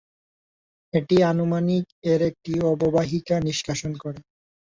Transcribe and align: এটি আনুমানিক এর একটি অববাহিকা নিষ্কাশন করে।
এটি 0.93 1.15
আনুমানিক 1.31 1.83
এর 2.11 2.21
একটি 2.29 2.53
অববাহিকা 2.71 3.35
নিষ্কাশন 3.39 3.91
করে। 4.03 4.19